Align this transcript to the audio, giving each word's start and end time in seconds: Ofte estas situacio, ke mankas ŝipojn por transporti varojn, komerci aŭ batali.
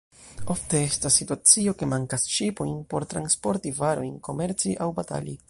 Ofte 0.53 0.79
estas 0.85 1.17
situacio, 1.21 1.73
ke 1.81 1.89
mankas 1.91 2.25
ŝipojn 2.37 2.73
por 2.95 3.07
transporti 3.13 3.75
varojn, 3.83 4.19
komerci 4.31 4.77
aŭ 4.87 4.91
batali. 5.03 5.39